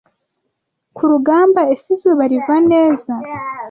kurugamba 0.95 1.61
Ese 1.73 1.87
izuba 1.95 2.23
riva 2.31 2.55
neza 2.71 3.11